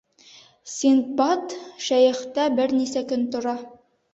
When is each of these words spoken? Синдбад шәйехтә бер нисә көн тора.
Синдбад 0.75 1.53
шәйехтә 1.89 2.49
бер 2.61 2.75
нисә 2.81 3.07
көн 3.13 3.29
тора. 3.37 3.55